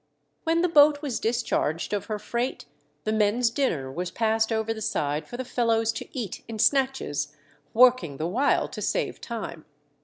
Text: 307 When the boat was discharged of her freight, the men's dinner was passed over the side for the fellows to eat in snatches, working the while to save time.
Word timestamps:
307 0.45 0.45
When 0.45 0.61
the 0.63 0.73
boat 0.97 1.03
was 1.03 1.19
discharged 1.19 1.93
of 1.93 2.05
her 2.05 2.17
freight, 2.17 2.65
the 3.03 3.11
men's 3.13 3.51
dinner 3.51 3.91
was 3.91 4.09
passed 4.09 4.51
over 4.51 4.73
the 4.73 4.81
side 4.81 5.27
for 5.27 5.37
the 5.37 5.45
fellows 5.45 5.91
to 5.91 6.07
eat 6.17 6.43
in 6.47 6.57
snatches, 6.57 7.35
working 7.71 8.17
the 8.17 8.25
while 8.25 8.67
to 8.67 8.81
save 8.81 9.21
time. 9.21 9.63